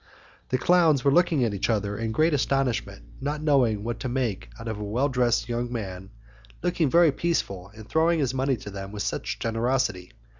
[0.49, 4.49] The clowns were looking at each other in great astonishment, not knowing what to make
[4.59, 6.09] out of a well dressed young man,
[6.63, 10.11] looking very peaceful, and throwing his money to them with such generosity.